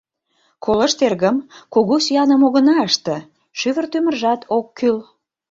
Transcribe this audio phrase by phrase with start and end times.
[0.65, 1.37] Колышт, эргым,
[1.73, 3.17] кугу сӱаным огына ыште,
[3.59, 4.97] шӱвыр-тӱмыржат ок кӱл.